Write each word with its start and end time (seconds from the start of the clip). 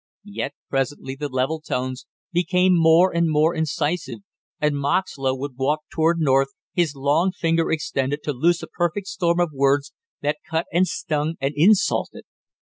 Yet 0.25 0.55
presently 0.67 1.15
the 1.15 1.29
level 1.29 1.59
tones 1.61 2.07
became 2.33 2.73
more 2.75 3.15
and 3.15 3.29
more 3.29 3.53
incisive, 3.53 4.21
and 4.59 4.75
Moxlow 4.75 5.35
would 5.35 5.57
walk 5.59 5.81
toward 5.93 6.17
North, 6.19 6.47
his 6.73 6.95
long 6.95 7.31
finger 7.31 7.69
extended, 7.71 8.23
to 8.23 8.33
loose 8.33 8.63
a 8.63 8.67
perfect 8.67 9.05
storm 9.05 9.39
of 9.39 9.51
words 9.53 9.93
that 10.21 10.39
cut 10.49 10.65
and 10.73 10.87
stung 10.87 11.35
and 11.39 11.53
insulted. 11.55 12.23